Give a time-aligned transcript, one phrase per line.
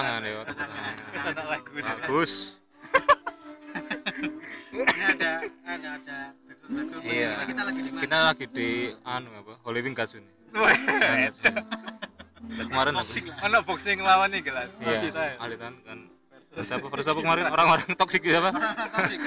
[0.00, 0.20] tangan.
[0.22, 0.94] ya tepuk tangan.
[0.96, 1.70] Ke sana lagu.
[1.76, 2.32] bagus
[4.70, 5.32] Ini ada
[5.66, 6.18] ada ada.
[7.02, 7.30] Iya.
[7.44, 8.00] Kita lagi di mana?
[8.00, 8.70] kita lagi di
[9.02, 10.22] anu apa Holy Wing Katsun
[10.54, 10.70] Wah,
[12.70, 13.36] kemarin Boxing lah.
[13.46, 14.70] Ono boxing lawan nih gelas.
[14.82, 15.34] iya ya.
[15.38, 15.98] alitan kan
[16.50, 18.50] Terus apa terus apa kemarin orang-orang toksik siapa
[18.90, 19.18] Toksik.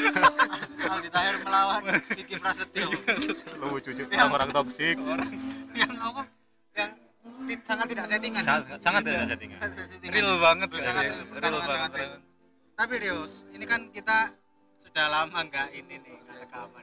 [0.83, 1.81] Aldi Tahir melawan
[2.19, 2.87] Kiki Prasetyo.
[3.63, 4.95] lucu cucu orang-orang toksik
[5.71, 6.27] yang apa?
[7.61, 8.41] Sangat tidak settingan.
[8.41, 10.13] sangat sangat tidak settingan Sangat tidak settingan.
[10.17, 11.13] Real banget sangat ya.
[11.13, 11.91] real, Real sangat banget.
[12.01, 12.13] real.
[12.73, 14.17] Tapi Rios, ini kan kita
[14.81, 16.81] sudah lama nggak ini nih rekaman.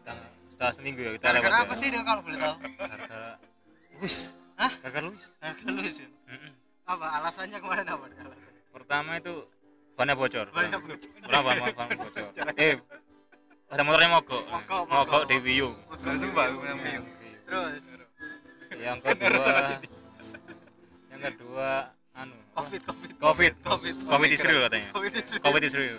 [0.51, 1.79] setelah seminggu ya kita lewat apa ya.
[1.79, 2.55] sih dia kalau boleh tahu?
[2.79, 3.31] gara-gara
[3.99, 4.17] Luis
[4.55, 4.73] Hah?
[4.85, 6.07] gara-gara Luis Gara-gara lu sih.
[6.29, 6.53] Mm-mm.
[6.85, 8.05] Apa alasannya kemarin apa?
[8.07, 8.63] Alasannya.
[8.71, 9.35] pertama itu
[9.97, 11.11] bannya bocor Banyak bocor.
[11.27, 12.75] Berapa ban bocor eh
[13.71, 17.09] ada motornya mogok Mogok, mogok di Wiyung Langsung baru yang bingung.
[17.47, 17.83] Terus
[18.79, 19.39] yang kedua
[23.41, 25.13] COVID covid COVID is real katanya COVID
[25.65, 25.97] is real.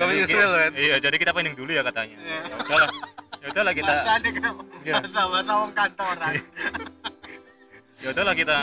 [0.00, 0.72] covid is real kan.
[0.72, 2.40] iya jadi kita pending dulu ya katanya Iya.
[2.40, 2.88] ya udahlah
[3.36, 4.12] ya udahlah kita Bahasa?
[4.80, 4.96] Iya.
[5.04, 6.32] Bahasa wong kantoran.
[8.00, 8.56] ya udahlah kita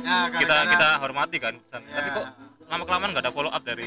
[0.00, 2.08] Ya, kita kita hormati kan tapi Ya.
[2.08, 2.26] kok
[2.72, 3.84] lama kelamaan nggak ada follow up dari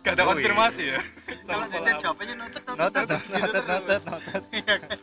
[0.00, 0.30] Gak ada iya.
[0.32, 1.00] konfirmasi ya.
[1.44, 5.00] kalau jajan jawabannya notet notet notet notet, notet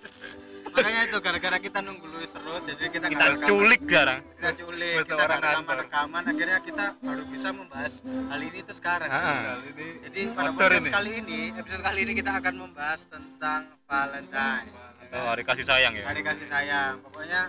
[0.83, 3.47] makanya itu gara-gara kita nunggu Luis terus jadi kita kita rekaman.
[3.47, 8.59] culik sekarang kita culik Bahasa kita rekaman rekaman akhirnya kita baru bisa membahas hal ini
[8.61, 9.21] tuh sekarang Ah.
[9.51, 10.91] Kali ini jadi pada podcast ini.
[10.91, 14.67] kali ini episode kali ini kita akan membahas tentang Valentine
[15.03, 17.41] atau hari kasih sayang ya hari kasih sayang pokoknya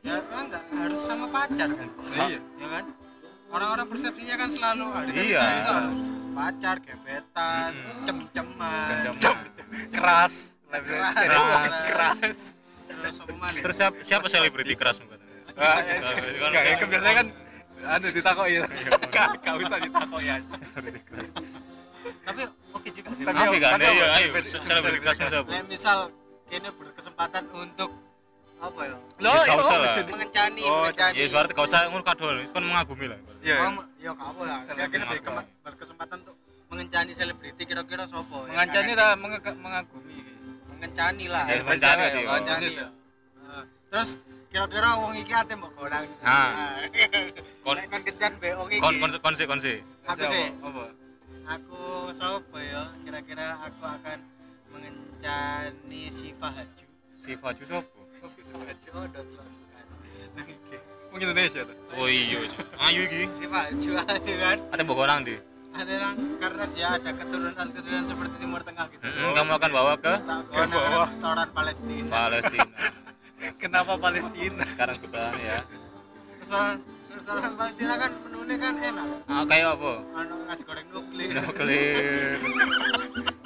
[0.00, 2.38] ya memang nggak harus sama pacar kan Iya.
[2.38, 2.84] ya kan
[3.48, 5.40] orang-orang persepsinya kan selalu hari kasih Iya.
[5.40, 7.72] sayang itu harus pacar gebetan
[8.04, 8.88] cem-ceman
[9.90, 10.34] keras.
[10.68, 11.74] keras Keras.
[11.88, 12.40] keras
[13.58, 15.18] terus siapa, siapa selebriti keras mungkin
[15.54, 17.26] Wah, kan- Gak, ya, biasanya kan
[17.78, 18.54] anu ditakoki.
[19.08, 20.54] Gak gak usah ditakoki aja.
[22.24, 22.42] tapi
[22.72, 25.98] oke juga sih Tapi- kan ya ayo Selebriti- keras siapa Nah, misal
[26.46, 27.90] kini berkesempatan untuk
[28.58, 29.94] apa ya Yes, gak iya, usah oh, lah.
[30.04, 33.54] mengencani Oh, mengencani ya berarti kau usah ngur kadol kan mengagumi lah Iya.
[33.98, 35.04] ya kamu lah kira-kira
[35.62, 36.36] berkesempatan untuk
[36.68, 38.98] mengencani selebriti kira-kira sopo ya, Mengancani kan?
[39.00, 39.10] lah
[39.56, 40.07] mengagumi.
[40.78, 41.44] Mengencani lah.
[41.44, 41.64] Ya, oh.
[41.66, 42.86] Mengencani, ya.
[43.42, 44.10] Nah, terus
[44.48, 46.80] kira-kira wong iki ate mbok gorang Nah.
[47.60, 48.80] Kon- kon kon kencan be wong iki.
[48.80, 49.72] kon kon konse konse
[50.06, 50.84] aku sih Apa?
[51.48, 51.80] aku
[52.14, 52.86] sopo ya?
[53.02, 54.18] Kira-kira aku akan
[54.70, 56.86] mengencani si Fahaju.
[57.18, 59.84] Si Faju sopo si Fahaju oh dot bukan
[60.32, 60.76] nang iki
[61.18, 61.76] Indonesia tuh.
[61.96, 62.38] oh iya
[62.88, 63.22] ayo iki.
[63.36, 64.56] Si Fahaju aja kan?
[64.70, 65.34] Ate mbok orang di
[65.78, 69.02] ada yang karena dia ada keturunan-keturunan seperti Timur Tengah gitu.
[69.04, 71.06] Mm, kamu akan bawa ke Ke bawah.
[71.06, 72.10] restoran Palestina.
[72.10, 72.66] Palestina.
[73.62, 74.62] Kenapa Palestina?
[74.66, 75.58] sekarang kebetulan ya.
[76.38, 76.76] Restoran
[77.08, 79.06] restoran Palestina kan menunya kan enak.
[79.26, 79.92] Ah, kayak apa?
[80.16, 81.30] Anu nasi goreng nuklir.
[81.36, 82.34] Nuklir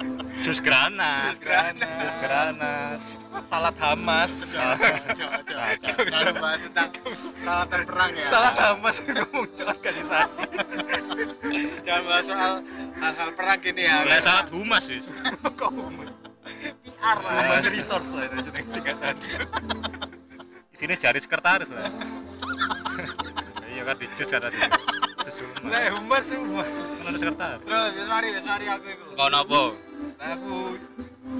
[0.43, 1.87] jus granat granat.
[2.03, 2.99] jus granat
[3.47, 4.53] Salad Hamas.
[4.53, 6.89] coba coba jangan bahas tentang
[7.39, 10.41] peralatan perang ya Salad Hamas ngomong organisasi.
[11.85, 12.53] jangan bahas soal
[12.99, 15.07] hal-hal perang gini ya Lah sangat humas wis.
[15.59, 16.11] Kok umum?
[16.83, 19.15] PR lah Human resource lah itu jeneng singkatan.
[20.71, 21.87] Di sini jari sekretaris lah.
[23.71, 24.59] iya kan di jus kan tadi.
[25.23, 25.71] Jus humas.
[25.71, 26.65] Lah humas semua.
[27.07, 27.63] Ada sekretaris.
[27.63, 29.92] terus sorry sorry aku itu Kau nopo?
[30.19, 30.77] Aku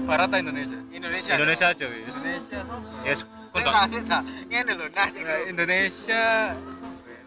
[0.03, 0.79] Barata Indonesia.
[0.91, 2.15] Indonesia Indonesia aja wis.
[2.15, 2.87] Indonesia sopo?
[3.07, 3.19] Yes,
[3.53, 7.21] tak tak ngene lho nah Nah, Indonesia ya?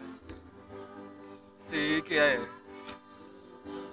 [1.57, 2.37] si iki ae.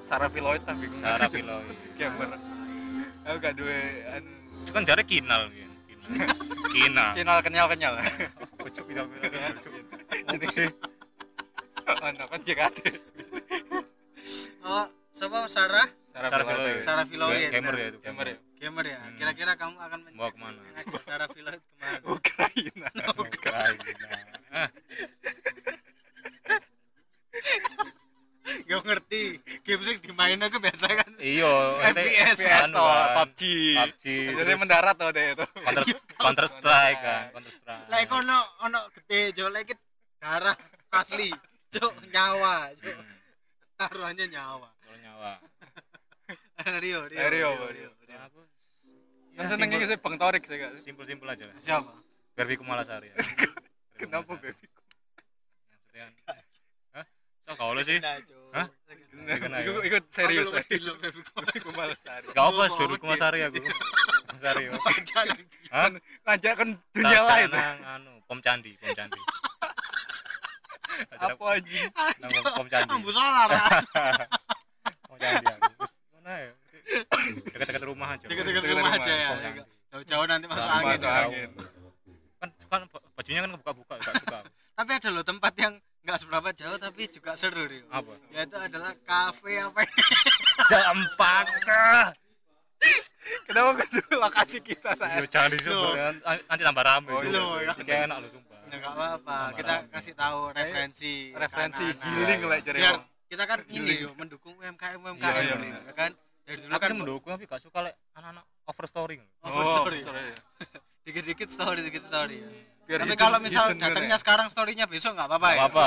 [0.05, 1.01] Sarah Filoid kan bingung.
[1.01, 1.73] Sarah Piloi.
[1.97, 2.29] Jamber.
[3.25, 4.29] Aku gak duwe anu
[4.69, 5.73] Itu kan jari kinal gitu.
[6.69, 7.13] Kina.
[7.17, 7.97] channel kenyal-kenyal.
[8.61, 9.03] Pucuk kita.
[10.29, 10.69] Jadi sih.
[11.85, 12.79] Ono kan JKT.
[14.65, 16.75] oh siapa Sarah Sarah Piloi.
[16.79, 17.51] Sarah Filoid.
[17.51, 17.99] Gamer ya itu.
[18.01, 18.37] Gamer ya.
[18.63, 20.61] gamer ya kira-kira kamu akan Bawa ke mana?
[20.65, 22.89] mengajak Sarah Filoid ke mana Ukraina.
[23.25, 24.39] Ukraina.
[28.45, 29.23] Gak ngerti
[29.65, 31.49] game sing dimainin aku biasa kan Iya,
[31.91, 33.15] FPS, PS anu toh, kan.
[33.25, 33.41] PUBG.
[33.75, 34.05] PUBG.
[34.37, 35.45] Jadi mendarat toh deh itu.
[35.65, 35.85] Counter
[36.15, 37.87] Counter Strike kan, Counter Strike.
[37.89, 39.73] lah iku ono ono gede jo lagi
[40.17, 40.55] darah
[40.93, 41.33] asli
[41.69, 42.93] jo nyawa jo
[43.75, 45.31] taruhannya nyawa Kalau nyawa.
[46.85, 48.19] Rio Rio Rio, Rio, Rio.
[48.29, 48.41] Aku
[49.35, 50.71] Kan seneng iki sih Bang Torik sih Kak.
[50.79, 51.57] simpel-simpel aja lah.
[51.59, 51.93] siapa
[52.35, 53.15] Garbi Kumalasari.
[53.15, 53.17] ya.
[54.01, 54.35] Kenapa?
[54.35, 56.11] Maksudnya,
[56.95, 57.05] Hah?
[57.47, 57.99] So kau sih?
[58.55, 58.67] Hah?
[58.67, 59.59] Ya.
[59.87, 60.51] Ikut serius.
[60.51, 60.75] Aku.
[61.47, 62.27] Aku malas sari.
[62.35, 63.63] Gak apa, duduk Kumasari aku.
[64.35, 64.67] Kumasari.
[65.07, 65.37] Jangan.
[65.71, 65.89] Hah?
[66.27, 67.51] Ngajak kan dunia lain.
[67.87, 69.21] Anu, pom candi, pom candi.
[71.15, 71.91] Apa anjing?
[72.23, 73.51] nang pom candi Ambu solar.
[75.11, 75.74] pom candi aku.
[76.25, 76.53] Mana ya
[77.45, 79.31] dekat-dekat rumah aja Deket-deket Deket rumah rumah, aja ya.
[79.93, 80.89] Jauh-jauh nanti masuk angin.
[80.91, 81.21] Masuk ya.
[81.23, 81.51] angin.
[82.35, 82.81] kan kan
[83.15, 84.39] bajunya kan kebuka-buka gak suka
[84.81, 87.85] Tapi ada loh tempat yang nggak seberapa jauh tapi juga seru Rio.
[87.89, 90.03] apa Yaitu adalah kafe apa ini?
[90.67, 92.13] Jampaka
[93.45, 95.25] Kenapa ke lokasi kita Yo, saya?
[95.25, 95.93] jangan disebut Loh.
[96.25, 97.73] nanti tambah rame Oh, Yo, iya.
[97.79, 99.39] kayak enak loh sumpah Ya nggak apa-apa.
[99.55, 101.31] Kita kasih tahu referensi.
[101.31, 103.05] Referensi giling lah Biar wong.
[103.27, 104.01] Kita kan ini Giling.
[104.05, 105.83] yo mendukung UMKM UMKM Iya, iya, nih, benar.
[105.85, 106.11] ya kan.
[106.45, 109.99] Dari dulu kan mendukung tapi gak suka lek anak-anak overstory over story.
[110.05, 110.21] story.
[111.05, 112.37] Dikit-dikit story, dikit story.
[112.41, 112.49] ya.
[112.85, 115.61] Biar Tapi kalau misal datangnya kan sekarang storynya besok nggak apa-apa ya.
[115.73, 115.87] apa-apa.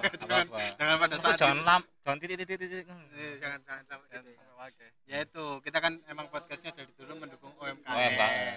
[0.00, 0.46] Nggak Jangan
[0.80, 4.30] jangan pada saat jangan lam jangan titik-titik jangan jangan sampai gitu.
[4.32, 4.88] ya.
[5.08, 8.12] Ya itu, kita kan emang podcastnya dari dulu mendukung UMKM,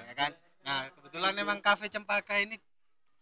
[0.08, 0.32] ya kan.
[0.68, 2.60] Nah, kebetulan emang kafe Cempaka ini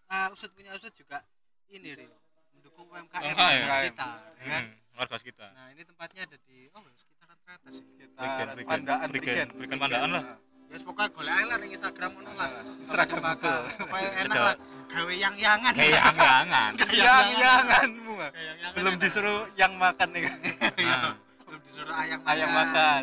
[0.10, 1.22] uh, usut punya usut juga
[1.70, 2.18] ini Rio,
[2.58, 3.36] mendukung UMKM
[3.70, 4.64] sekitar, ya kan.
[5.00, 7.38] Warga kita Nah, ini tempatnya ada di oh, sekitaran.
[7.40, 8.68] Prigen, Kita Prigen.
[8.68, 9.48] pandaan Prigen.
[9.56, 9.78] Prigen.
[9.80, 10.24] Pandaan lah.
[10.70, 12.50] Ya yes, pokoknya golek ae lah ning Instagram ngono lah.
[12.78, 13.42] Instagram Cempaka.
[13.42, 13.62] betul.
[13.74, 14.56] Supaya enak lah
[14.86, 15.74] gawe yang-yangan.
[15.74, 18.14] kayak jangan Yang-yanganmu.
[18.22, 20.22] Yang-yangan Belum disuruh yang makan nih.
[20.78, 20.94] Iya.
[20.94, 21.14] Nah.
[21.48, 23.02] Belum disuruh ayam Ayam makan.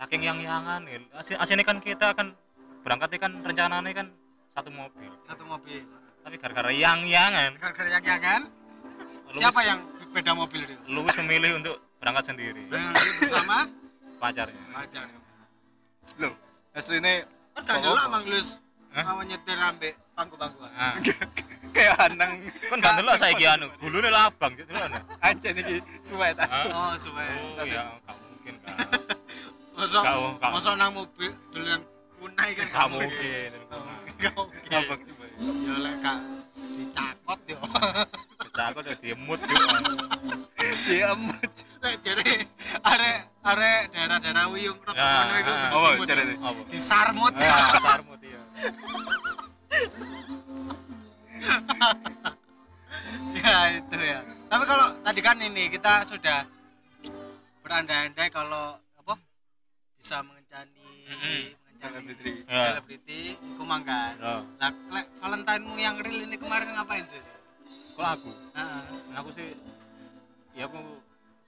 [0.00, 2.32] saking yang yangan ya Asi- aslinya kan kita kan
[2.80, 4.06] berangkatnya kan rencananya kan
[4.50, 5.84] satu mobil Satu mobil.
[6.24, 8.48] tapi gara-gara yang yangan Gara-gara yang-yangan,
[9.30, 9.78] siapa yang
[10.10, 10.74] beda mobil itu?
[10.86, 13.56] lu memilih untuk berangkat sendiri Nah, ini bersama
[14.16, 15.06] pacarnya pacar.
[16.16, 16.32] Loh,
[16.72, 18.02] aslinya Kan gak Oh, dulu.
[18.08, 18.48] Mang Lus.
[18.90, 19.04] Hah?
[19.06, 20.70] Mau nyetir ambek pangku-pangkuan.
[20.70, 20.94] nah,
[21.74, 22.32] kayak hanang
[22.66, 24.90] kan gak dulu saya anu gulune labang gitu kan
[25.22, 26.48] aja nih suwe tak.
[26.68, 27.22] Oh, suwe.
[27.56, 28.74] oh ya gak mungkin kan
[30.36, 31.80] kau- mosok nang mobil duluan
[32.16, 33.50] kunai kan gak mungkin
[34.20, 34.68] Gak mungkin.
[34.68, 35.24] Abang coba.
[35.40, 36.18] Ya lek kak.
[38.80, 39.64] Udah diemut yuk
[40.80, 41.50] Dia emut.
[41.80, 42.46] Lek jare
[42.82, 46.34] arek arek daerah-daerah Wiyung Ya, ngono iku kudu dimut, jare ya.
[46.40, 47.32] apa Disarmut.
[47.38, 48.40] ah sarmut ya
[53.36, 54.20] ya itu ya.
[54.46, 56.44] Tapi kalau tadi kan ini kita sudah
[57.62, 59.14] berandai-andai kalau apa
[59.94, 62.30] bisa mengencani mengencani Selebriti.
[62.44, 62.76] Ya.
[62.76, 64.12] selebriti iku mangkan.
[64.20, 64.70] Oh, Lah
[65.18, 67.20] Valentine-mu yang real ini kemarin ngapain sih?
[67.92, 68.82] Kalau aku Heeh.
[69.12, 69.48] aku sih
[70.52, 70.80] ya aku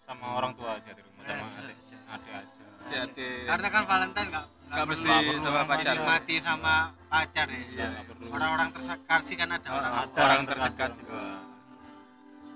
[0.02, 1.78] sama orang tua aja di rumah sama Eh, adik
[2.08, 5.92] adik aja Jadi Karena kan Valentine nggak Nggak mesti perlu sama pacar.
[5.92, 6.74] dinikmati sama
[7.06, 7.60] pacar ya.
[7.68, 8.32] Iya, nggak.
[8.32, 9.92] Orang-orang terkasih kan ada orang.
[9.92, 11.20] ada orang orang terdekat juga.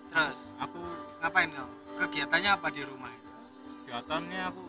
[0.08, 0.78] Terus aku
[1.20, 1.72] ngapain kamu?
[1.96, 3.12] Kegiatannya apa di rumah?
[3.86, 4.62] kegiatannya aku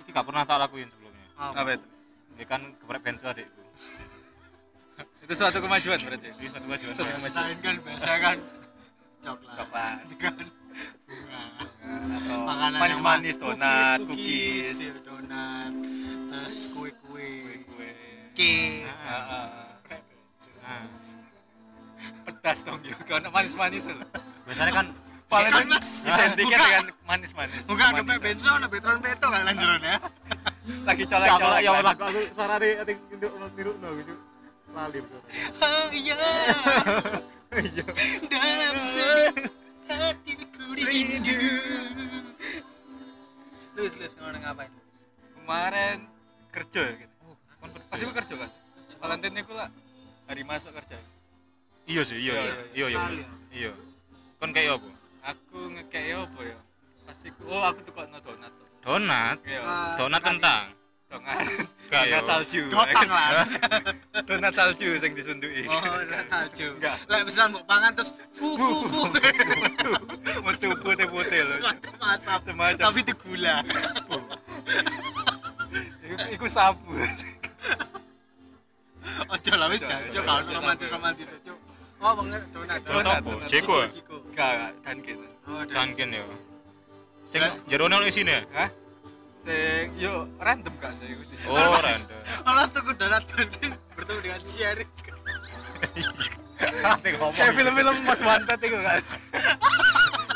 [0.00, 1.86] ini gak pernah tak lakuin sebelumnya Oh, apa itu?
[2.34, 3.59] ini kan keberat bensu adikku
[5.30, 6.26] Itu suatu kemajuan berarti.
[6.42, 6.94] ini satu kemajuan
[7.30, 8.36] lain kan biasa kan
[9.22, 9.54] coklat.
[9.62, 9.98] Coklat.
[10.18, 10.34] kan
[11.06, 11.42] bunga.
[11.86, 14.68] Atau Makanan yang manis-manis, man- donat, cookies, cookies.
[14.82, 15.72] ya, donat,
[16.34, 17.30] terus kue-kue,
[17.62, 17.90] Kue.
[18.34, 18.90] cake.
[18.90, 19.46] Heeh.
[20.66, 20.82] nah,
[22.26, 22.98] Pedas dong ya.
[23.06, 24.10] Kalau manis-manis loh.
[24.50, 24.86] biasanya kan
[25.30, 26.10] Paling Kan, Mas.
[26.10, 27.62] identiknya dengan manis-manis.
[27.70, 28.18] Bukan ada Manis.
[28.18, 29.96] benzo, ada betron beto kan lanjuran ya.
[30.82, 31.70] Lagi yang lagi.
[31.70, 34.29] lagu aku suara di ating untuk niru no gitu
[34.74, 35.00] lali
[35.60, 36.16] Oh iya,
[37.58, 37.84] iya
[38.30, 39.34] dalam sedih
[39.90, 41.38] hatiku rindu.
[43.74, 44.70] Lus, lus, kamu ngapain?
[45.34, 45.98] Kemarin
[46.54, 47.28] kerja gitu.
[47.60, 48.50] kan Pasti gue kerja kan.
[49.00, 49.70] Valentine itu lah
[50.28, 50.98] hari masuk kerja.
[51.88, 53.28] iya sih iya iya iya iya ya.
[53.50, 53.72] iya
[54.38, 54.88] kan kayak apa
[55.34, 56.58] Aku ngekei apa ya?
[57.08, 58.52] Pasti oh aku tuh kok no donat.
[58.84, 59.60] donat Iya.
[59.98, 60.64] Donat kentang
[61.10, 61.42] Donat.
[61.90, 62.62] Gak, Donat salju.
[62.70, 63.30] Dotang lah.
[64.22, 65.66] Donat salju sing disunduki.
[65.66, 66.66] Oh, udah salju.
[66.78, 66.96] Enggak.
[67.10, 69.00] Lek bisa mbok pangan terus fu fu fu.
[70.46, 71.56] Metu putih-putih loh.
[71.58, 72.78] Semacam asap, Semacam.
[72.78, 73.54] tapi itu gula.
[76.30, 76.94] Iku, sabu.
[79.30, 81.52] Ojo lah wis jancuk kalau ojo, romantis romantis ojo.
[82.00, 82.78] Oh, bener donat.
[82.86, 83.18] Donat?
[83.50, 83.76] Jeko.
[84.30, 85.26] Enggak, kan gitu.
[85.50, 86.22] Oh, kangen ya
[87.30, 88.66] sing jerone ono isine Hah?
[89.40, 91.22] Sing yo random gak sih iku.
[91.48, 94.88] oh random Alas tuku donat dan bertemu dengan Syarif.
[97.00, 99.00] Ngomong Kayak film-film Mas Wanted itu kan.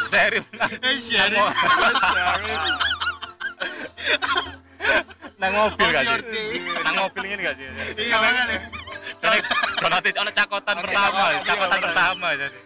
[0.08, 0.44] Serif
[0.80, 1.44] Eh Syarif.
[5.34, 6.48] nang mobil gak si sih
[6.80, 7.66] nang mobil ini gak sih
[8.00, 8.56] Iya makanya.
[9.20, 9.38] jadi
[9.76, 12.58] donat itu ono cakotan pertama cakotan pertama jadi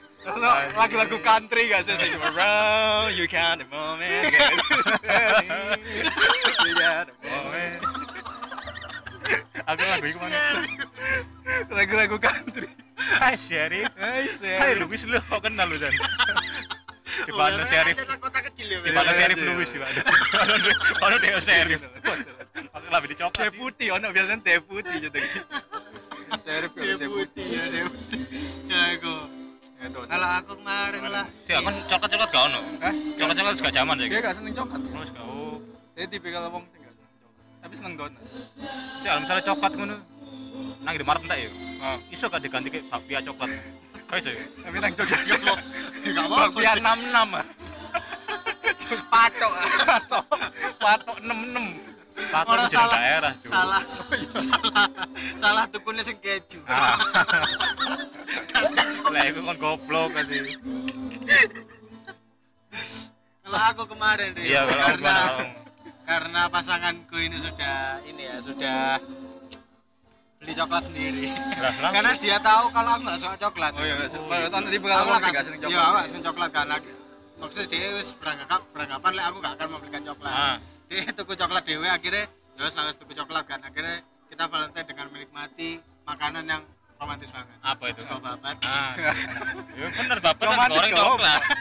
[0.76, 1.94] Lagu-lagu country gak sih?
[1.96, 4.28] Sing around you count the moment.
[6.68, 7.80] You got the moment.
[9.68, 10.36] aku lagu itu mana
[11.72, 12.68] Lagu-lagu country.
[12.98, 14.24] Hai Syarif Hai,
[14.58, 15.92] Hai Luis lu kok kenal lu dan
[17.18, 19.46] di mana serif kota kecil ya di mana Iya, serif iya.
[19.50, 19.90] Louis sih pak
[21.02, 21.80] mana dia serif
[22.70, 25.18] aku lebih dicoklat teh putih ono biasanya teh putih jadi
[26.46, 27.98] serif kalau teh putih ya ya aku
[28.70, 29.17] Ya.
[29.88, 31.26] Kalau aku kemarin lah.
[31.44, 32.60] Sih aku coklat coklat gak ono?
[32.80, 32.94] Hah?
[33.16, 34.80] coklat coklat juga zaman ya dia gak seneng coklat.
[34.84, 35.56] Terus gak oh
[35.96, 37.44] dia tipikal wong sing gak seneng coklat.
[37.58, 38.22] Tapi seneng donat
[38.98, 39.96] sih kalau misalnya coklat ngono
[40.82, 41.50] nang di Maret entek ya?
[42.10, 43.50] Iso gak diganti ke bakpia coklat?
[44.08, 44.42] Kau iso ya?
[44.64, 47.28] Tapi nang Jogja Gak apa-apa bakpia enam enam
[49.12, 49.52] patok.
[49.84, 50.24] Patok
[50.80, 51.66] patok enam enam
[52.18, 52.98] satu Orang salah.
[52.98, 53.82] daerah salah.
[54.48, 54.86] Salah.
[55.38, 56.58] Salah tukunnya sing keju.
[56.66, 56.98] Ah
[59.14, 60.24] lah itu kan goblok kan
[63.48, 65.16] kalau aku kemarin Rio, iya kalau karena
[66.04, 69.00] karena pasanganku ini sudah ini ya sudah
[70.36, 71.32] beli coklat sendiri.
[71.80, 73.72] Karena dia tahu kalau aku nggak suka coklat.
[73.72, 75.88] Oh iya tahun tadi aku bakal lah wong sing gak kasih seneng iya aku coklat
[75.96, 76.76] nggak seneng coklat karena
[77.40, 80.32] maksudnya dia wis beranggapan beranggapan lah aku nggak akan membelikan coklat.
[80.32, 80.56] Ah.
[80.88, 83.60] dia tuku coklat dewe akhirnya ya wis tuku coklat kan.
[83.64, 83.96] Akhirnya
[84.28, 85.70] kita Valentine dengan menikmati
[86.04, 86.62] makanan yang
[86.98, 87.56] romantis banget.
[87.62, 88.00] Apa itu?
[88.02, 88.56] Sego babat.
[88.66, 88.92] Ah
[89.78, 91.42] ya bener bapak kan goreng coklat.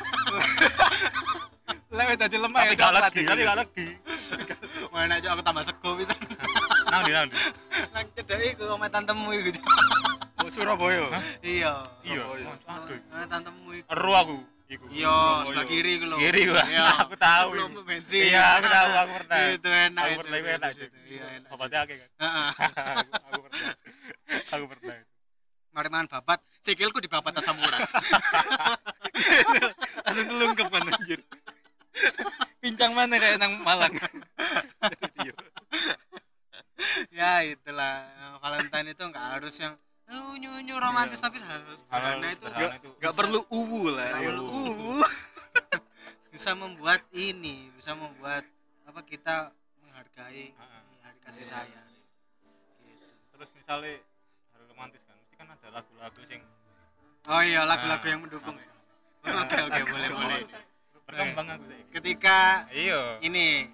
[1.97, 3.87] lewat aja lemah ya coklat lagi tapi gak lagi.
[4.89, 6.13] Mana aja aku tambah sego bisa.
[6.91, 7.35] Nang di nang di.
[7.91, 9.49] Nang cedek iku sama tantemu iku
[10.39, 11.19] oh Surabaya?
[11.43, 11.73] Iya.
[12.07, 12.23] Iya.
[12.63, 12.95] Aduh.
[13.11, 13.87] Sama tantemu iku.
[13.91, 14.37] Ero aku
[14.71, 14.85] iku.
[14.87, 16.15] Iya sebelah kiri iku lho.
[16.15, 16.65] Kiri, Pak.
[16.71, 16.85] iya.
[17.03, 17.47] Aku tahu.
[17.55, 18.31] belum bensin.
[18.31, 19.39] Iya, aku tahu, aku pernah.
[19.51, 20.97] itu enak aku itu pernah itu enak itu, itu.
[21.11, 22.09] Iya enak obatnya akeh kan?
[23.27, 23.61] Aku pernah.
[24.55, 24.95] Aku pernah
[25.77, 27.85] mari mangan babat sikilku di babat asam urat
[30.09, 31.21] langsung telungkep kan anjir
[32.57, 33.93] pincang mana kayak nang Malang
[35.21, 35.33] Iya.
[37.13, 38.09] ya itulah
[38.41, 39.73] Valentine itu nggak harus yang
[40.09, 44.13] uh, nyu romantis tapi harus karena itu sederhana itu Gak perlu uwu lah.
[44.13, 44.93] Nggak perlu uwu.
[46.33, 48.45] bisa membuat ini bisa membuat
[48.85, 49.49] apa kita
[49.81, 50.85] menghargai Ah.
[51.01, 53.05] hari kasih sayang gitu.
[53.33, 53.97] terus misalnya
[55.67, 56.39] ada lagu-lagu sing
[57.27, 58.09] oh iya lagu-lagu Ah.
[58.09, 58.67] yang mendukung ya
[59.35, 60.39] oke oke boleh boleh
[61.03, 62.37] berkembang aku ketika
[62.69, 63.67] iya ini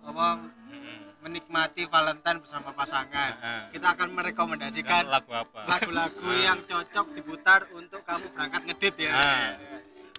[0.00, 0.98] apa Mm-mm.
[1.20, 3.68] menikmati Valentine bersama pasangan Ah.
[3.68, 9.12] kita akan merekomendasikan Kan lagu apa lagu-lagu yang cocok diputar untuk kamu berangkat ngedit ya
[9.12, 9.52] Ah.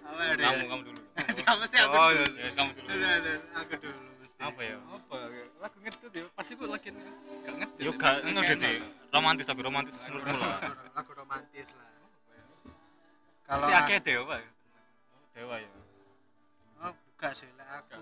[0.04, 1.00] apa ya kamu kamu dulu
[1.34, 2.34] Jangan mesti aku Oh, dulu.
[2.36, 5.14] ya kamu dulu Iya, iya, aku dulu mesti apa ya Apa?
[5.18, 5.44] ya?
[5.58, 6.24] Lagu ngedut ya.
[6.32, 6.88] Pasti gue lagi
[7.42, 7.78] gak ngedut.
[7.80, 8.76] yo gak ngedit sih
[9.12, 10.58] romantis lagu romantis menurutmu lah.
[10.96, 11.88] Lagu romantis lah.
[13.44, 14.40] Kalau Si akeh deh, Pak.
[15.32, 15.70] dewa ya.
[16.80, 18.00] Oh bukan sih lah aku.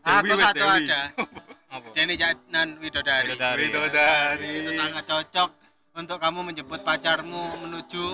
[0.00, 1.86] Aku satu apa?
[1.96, 3.36] Jenny Jatnan Widodari.
[3.36, 4.50] Widodari.
[4.64, 5.50] Itu sangat cocok
[5.96, 8.04] untuk kamu menjemput pacarmu menuju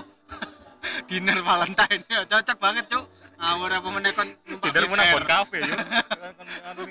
[1.10, 2.02] dinner Valentine.
[2.06, 3.04] Ya cocok banget cuk.
[3.36, 5.12] Ngawur apa meneh kon numpak Air.
[5.12, 6.85] bon kafe kan anu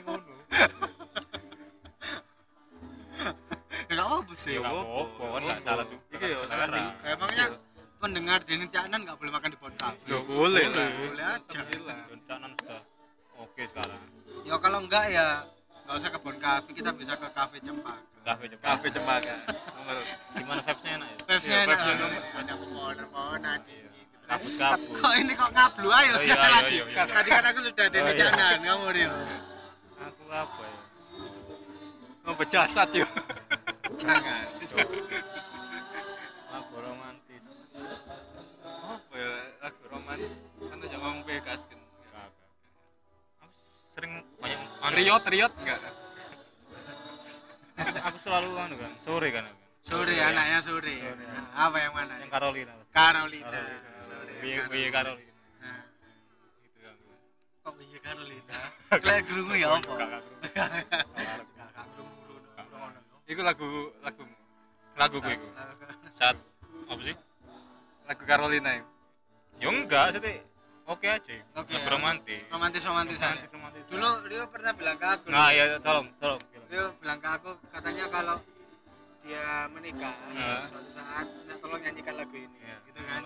[4.46, 6.68] sih ya apa-apa kan gak salah juga Iki yo Salah.
[6.70, 6.88] sering.
[7.04, 7.46] emangnya
[7.98, 10.90] pendengar Jenny Jatnan nggak boleh makan di bon cafe Yo boleh lah.
[11.02, 11.60] boleh aja.
[12.06, 12.82] Rencanan sudah
[13.36, 14.02] oke sekarang.
[14.44, 15.28] Ya kalau enggak ya
[15.82, 18.06] nggak usah ke bon cafe kita bisa ke cafe Cempaka.
[18.24, 19.36] Kafe cepat Kafe Cempaka.
[20.34, 21.18] Gimana vibesnya enak ya?
[21.20, 21.78] Vibes-nya Iya, enak.
[22.36, 23.60] ada pepohonan-pepohonan
[24.26, 26.76] kabut kabut kok ini kok ngablu ayo Oh, iya, jangan iya, lagi.
[26.76, 27.04] iya, iya.
[27.08, 28.58] tadi kan aku sudah Denny Oh, iya.
[28.60, 29.12] Kamu Rio
[29.96, 30.80] aku apa ya?
[32.24, 33.06] Oh, bejasat yo.
[33.96, 34.46] Jangan.
[36.54, 37.44] Lagu romantis.
[38.64, 39.32] Apa ya?
[39.64, 40.32] Lagu romantis.
[40.60, 41.80] Kan aja ngomong bekas kan.
[43.96, 45.80] Sering banyak Riot, riot enggak?
[48.08, 49.48] aku selalu anu kan sore kan.
[49.86, 52.14] Sore Sore, anaknya sore Nah, apa yang mana?
[52.20, 52.74] Yang Carolina.
[52.92, 53.60] Carolina.
[54.04, 54.92] Sore, Carolina.
[54.92, 55.32] Carolina?
[55.64, 55.82] Nah,
[56.60, 56.96] gitu kan.
[57.64, 58.58] Kok iya Carolina?
[59.02, 59.94] Kalian kerungu ya apa
[63.26, 63.66] Iku lagu
[64.06, 64.22] lagu
[64.96, 65.48] lagu gue itu
[66.14, 66.38] saat
[66.86, 67.16] apa sih?
[68.06, 68.84] Lagu Carolina ya.
[69.58, 70.38] ya enggak sih
[70.86, 71.34] oke aja.
[71.58, 71.90] Oke, lagu ya.
[71.90, 72.42] romantis.
[72.54, 73.84] Romantis romantisan romantis romantis.
[73.90, 76.38] Dulu Rio pernah bilang ke aku nah ya tolong tolong
[76.70, 78.38] Rio bilang ke aku katanya kalau
[79.26, 80.70] dia menikah Nah.
[80.70, 83.22] suatu saat minta tolong nyanyikan lagu ini Iya, gitu kan.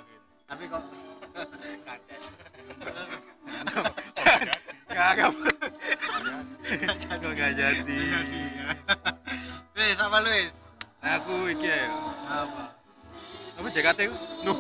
[0.50, 0.84] Tapi kok
[1.86, 2.24] kandas.
[4.90, 5.32] Kagak.
[7.20, 8.00] Kok gak jadi.
[9.80, 10.54] Luis apa Luis
[11.00, 11.88] Aku iki ya.
[12.28, 12.64] apa
[13.56, 14.16] Apa JKT ku?
[14.44, 14.58] Nuh.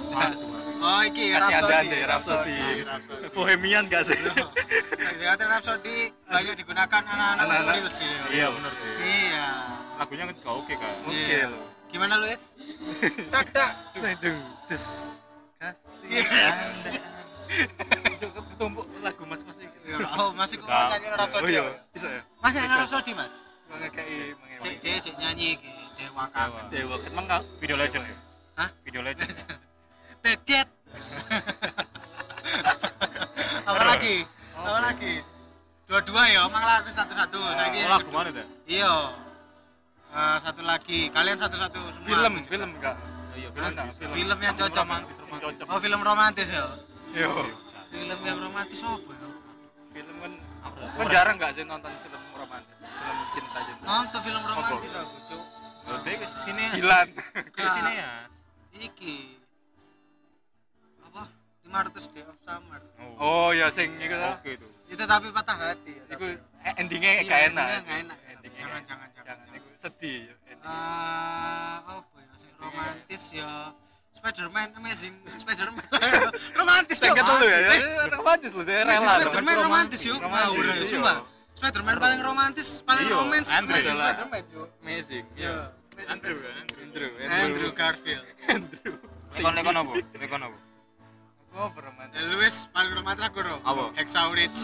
[0.80, 2.00] oh iki Kasih Rhapsody.
[2.04, 2.56] Rhapsody.
[3.32, 4.16] Bohemian gak sih?
[5.20, 8.08] Teater Rhapsody banyak digunakan anak-anak untuk reels sih.
[8.32, 9.48] iya bener sih Iya.
[9.96, 11.48] lagunya kan juga oke kan Oke Iya.
[11.48, 11.60] lo.
[11.90, 12.56] Gimana Luis?
[13.28, 13.72] Tak tak.
[14.68, 14.86] Des.
[15.60, 16.24] Kasih Yes.
[16.96, 17.02] anda.
[18.30, 19.78] ketumpuk lagu mas-mas iki.
[19.84, 21.44] Ya, oh masih kok nyanyi Rhapsody.
[21.44, 22.08] Oh iya, ya?
[22.08, 22.22] ya.
[22.40, 23.49] Mas yang Rhapsody mas.
[23.70, 26.66] Ngekei Sik dia cek nyanyi iki Dewa Kangen.
[26.74, 28.16] Dewa emang enggak Video Legend ya?
[28.60, 28.70] Hah?
[28.84, 29.32] Video Legend.
[30.24, 30.68] Backjet.
[33.70, 34.26] Apa lagi?
[34.58, 35.14] Apa lagi?
[35.90, 37.40] Dua-dua ya, emang lagu satu-satu.
[37.56, 38.46] Saya Oh, lagu mana tuh?
[38.70, 38.94] Iya.
[40.10, 41.00] Eh, satu lagi.
[41.10, 42.08] Kalian satu-satu semua.
[42.10, 42.96] film, film enggak.
[43.38, 43.74] Iya, film.
[44.12, 44.86] Film yang cocok.
[45.40, 45.66] Cocok.
[45.70, 46.66] Oh, film romantis ya.
[47.16, 47.32] Yo.
[47.90, 49.30] Film yang romantis apa ya?
[49.90, 50.32] Film kan
[50.70, 52.76] kan jarang enggak sih nonton film romantis,
[53.10, 53.84] film cinta-cinta.
[53.84, 55.44] Nonton film romantis aku, Cuk.
[55.82, 56.72] Oh, dia ke sini ya.
[56.75, 57.08] Dilan.
[57.50, 58.12] Ke sini ya.
[58.80, 59.16] Iki.
[61.04, 61.24] Apa?
[61.66, 62.80] 500 Day of Summer.
[63.18, 64.38] Oh ya sing iku ta.
[64.38, 64.68] Oke itu.
[64.88, 66.04] Itu tapi patah hati ya.
[66.08, 66.36] Iku tapi.
[66.62, 67.66] eh, endingnya Iya, gak enak.
[67.68, 68.18] endingnya enak.
[68.30, 69.36] Endingnya Jangan, jangan, jangan.
[69.51, 70.20] Iku sedih.
[70.24, 70.34] ya.
[70.54, 70.58] Eh,
[71.82, 72.34] apa ya?
[72.38, 73.51] Sing romantis ya.
[74.13, 75.86] Spider-Man Amazing Spider-Man.
[76.60, 77.18] romantis Sing Cuk.
[77.18, 77.74] ketelu ya, ya
[78.13, 78.63] romantis loh.
[78.68, 80.16] Spider-Man romantis yo.
[80.16, 81.18] Romantis, ya, sumpah.
[81.60, 84.68] Spider-Man paling romantis, paling Iya, romance Andrew Amazing adalah- Spider-Man, Cuk.
[84.80, 85.25] Amazing.
[85.36, 85.44] Iya.
[85.44, 86.08] Iya.
[86.08, 86.80] Andrew kan Andrew.
[86.88, 87.10] Andrew.
[87.28, 88.25] Andrew Garfield.
[88.48, 88.94] Andrew.
[89.36, 89.94] Lekon apa?
[90.16, 90.58] Lekon apa?
[91.60, 92.16] Oh, romantis.
[92.16, 93.56] Dan Louis paling romantis aku bro.
[93.68, 93.84] Apa?
[94.32, 94.60] Ridge.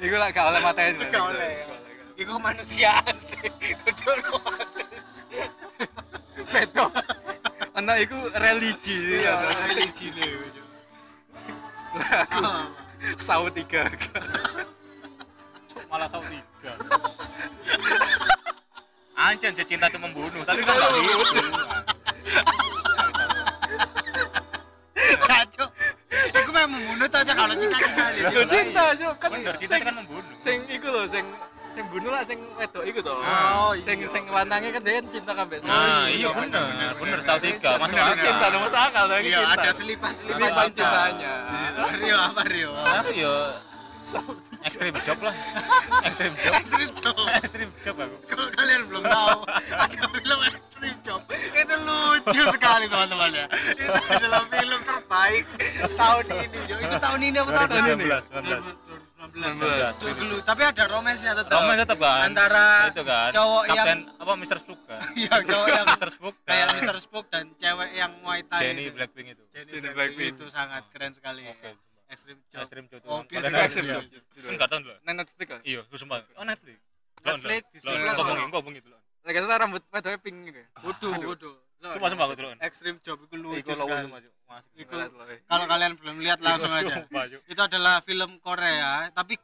[0.00, 1.04] Iku lah gak oleh matanya.
[1.12, 1.64] Gak oleh, ya.
[2.16, 3.44] Iku kemanusiaan sih.
[3.84, 5.08] Kudu romantis.
[6.48, 6.86] Beto.
[7.76, 9.20] Anak iku religi.
[9.20, 9.52] Iya, ya.
[9.68, 10.28] religi nih.
[12.40, 12.64] Oh.
[13.20, 13.84] Saw tiga.
[15.90, 16.72] Malah tiga.
[19.20, 21.42] Anjir, cinta itu membunuh, tapi kan nggak gitu.
[25.20, 25.66] Kacau.
[26.30, 27.76] Iku memang membunuh aja kalau cinta
[28.14, 28.22] nih.
[28.32, 30.34] Yo cinta yo kan Bener, cinta kan membunuh.
[30.40, 31.26] sing iku lho sing
[31.70, 33.12] sing bunuh lah sing wedok iku to.
[33.14, 33.84] Oh, iya.
[33.84, 35.56] Sing sing lanangnya kan dia kan cinta kabeh.
[35.62, 36.64] Nah, iya, iya bener,
[36.96, 38.16] bener, bener, tiga, masuk akal.
[38.24, 39.52] cinta dong masuk akal Iya, cinta.
[39.54, 40.88] ada selipan-selipan Selipan cinta.
[40.88, 41.34] cintanya.
[42.00, 42.70] Rio apa Rio?
[42.72, 43.34] Aku yo
[44.64, 45.34] ekstrim job lah.
[46.08, 46.52] Ekstrim job.
[46.56, 47.16] Extreme Job.
[47.36, 48.16] Ekstrim job aku.
[48.24, 51.20] Kalau kalian belum tahu, ada film Extreme Job.
[51.30, 53.46] Itu lucu sekali teman-teman ya.
[53.76, 55.44] Itu adalah film terbaik
[55.92, 56.58] tahun ini.
[56.72, 56.76] Yo.
[56.80, 57.84] Itu tahun ini apa tahun lalu?
[58.00, 58.80] 2019,
[59.20, 60.00] 2019.
[60.00, 61.56] Itu dulu, tapi ada romansnya tetap.
[61.60, 62.20] Roman tetap kan?
[62.24, 63.30] Antara itu kan.
[63.36, 64.58] cowok yang Kapten apa Mr.
[64.64, 65.00] Spook kan?
[65.20, 66.08] Iya, cowok yang Mr.
[66.08, 66.76] Spook kayak kan?
[66.80, 66.96] Mr.
[67.04, 68.96] Spook dan cewek yang Muay Thai Jenny itu.
[68.96, 69.42] Blackpink itu.
[69.52, 70.40] Jenny Jenny Blackpink Blackpink.
[70.40, 71.44] itu sangat keren sekali.
[71.44, 71.89] Oke.
[72.10, 72.60] Extreme Job.
[72.60, 73.00] Ekstrim job.
[73.06, 73.64] Oke, Kalian sekali.
[73.64, 74.02] ekstrim job.
[74.34, 74.94] Kan gak tahu lho.
[75.06, 75.60] Nang Netflix kan.
[75.62, 76.18] Iya, sumpah.
[76.34, 76.76] Oh Netflix.
[77.20, 78.48] Netflix, Lo Disney lo Plus ngomong ono.
[78.50, 79.00] ngomong gitu loh.
[79.20, 80.60] Lagi saya rambut wedoknya pink gitu.
[80.82, 81.54] Waduh, waduh.
[81.80, 82.48] Sumpah sumpah aku dulu.
[82.60, 84.04] Extreme Job itu lucu sekali.
[84.76, 84.94] Iku
[85.46, 87.06] kalau kalian belum lihat langsung aja.
[87.46, 89.38] Itu adalah film Korea, tapi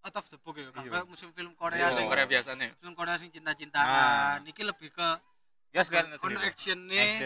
[0.00, 0.64] out of the book ya.
[0.66, 0.90] Iya.
[0.90, 2.68] Kayak musim film Korea Iya, sing Korea biasanya.
[2.80, 4.42] film Korea sing cinta-cintaan.
[4.48, 5.08] Iki lebih ke
[5.70, 7.22] Ya sekalian ono action nih,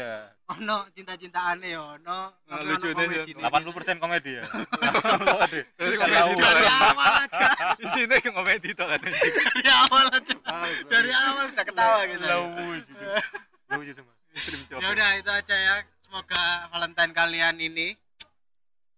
[0.53, 2.29] ono cinta-cintaane ya, ono
[2.61, 3.41] lucu deh, komedi nih.
[3.41, 4.45] 80% komedi ya.
[4.45, 4.93] Kan
[5.33, 7.47] komedi Dari awal aja,
[7.81, 9.01] Di sini komedi itu kan.
[9.01, 10.35] dari awal aja.
[10.85, 12.25] Dari awal sudah ketawa gitu.
[12.29, 12.93] Lucu.
[13.73, 13.93] Lucu
[14.69, 14.77] job.
[14.77, 15.75] Ya udah itu aja ya.
[16.05, 17.97] Semoga Valentine kalian ini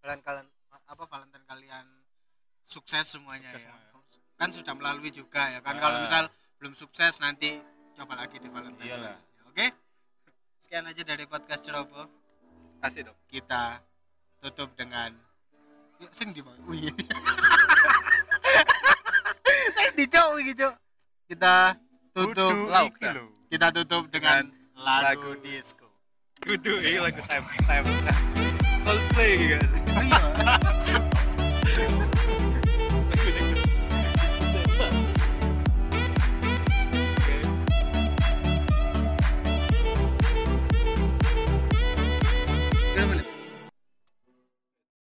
[0.02, 0.46] kalian kalian
[0.86, 1.86] apa Valentine kalian
[2.60, 3.70] sukses semuanya ya.
[4.34, 5.78] Kan sudah melalui juga ya kan.
[5.78, 6.02] Kalau Ah.
[6.02, 6.24] misal
[6.58, 7.62] belum sukses nanti
[7.94, 9.16] coba lagi di Valentine Iyalah.
[10.76, 12.04] Sekian aja dari podcast Ceroboh.
[12.84, 13.16] Kasih dong.
[13.32, 13.80] Kita
[14.44, 15.08] tutup dengan
[16.04, 16.60] Yuk, sing di mana?
[16.68, 16.92] Wih.
[19.96, 20.74] Cok iki, Cok.
[21.32, 21.80] Kita
[22.12, 22.92] tutup lauk,
[23.48, 25.88] kita tutup dengan lagu, lagu disco.
[26.44, 27.88] Kudu ini lagu time time.
[28.84, 29.66] Coldplay gitu
[30.04, 30.55] iya.